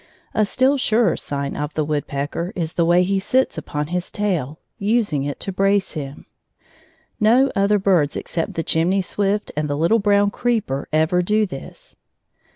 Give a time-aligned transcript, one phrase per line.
[0.33, 4.57] A still surer sign of the woodpecker is the way he sits upon his tail,
[4.79, 6.25] using it to brace him.
[7.19, 11.97] No other birds except the chimney swift and the little brown creeper ever do this.